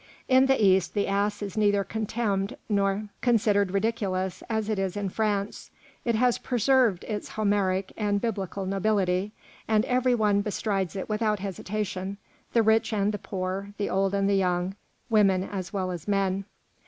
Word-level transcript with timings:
In 0.27 0.47
the 0.47 0.59
East 0.59 0.95
the 0.95 1.05
ass 1.05 1.43
is 1.43 1.55
neither 1.55 1.83
contemned 1.83 2.57
nor 2.67 3.09
considered 3.21 3.69
ridiculous 3.69 4.41
as 4.49 4.67
it 4.67 4.79
is 4.79 4.97
in 4.97 5.09
France; 5.09 5.69
it 6.03 6.15
has 6.15 6.39
preserved 6.39 7.03
its 7.03 7.29
Homeric 7.29 7.93
and 7.95 8.19
biblical 8.19 8.65
nobility, 8.65 9.31
and 9.67 9.85
every 9.85 10.15
one 10.15 10.41
bestrides 10.41 10.95
it 10.95 11.07
without 11.07 11.37
hesitation, 11.37 12.17
the 12.51 12.63
rich 12.63 12.91
and 12.91 13.11
the 13.11 13.19
poor, 13.19 13.75
the 13.77 13.91
old 13.91 14.15
and 14.15 14.27
the 14.27 14.33
young, 14.33 14.75
women 15.07 15.43
as 15.43 15.71
well 15.71 15.91
as 15.91 16.07
men. 16.07 16.45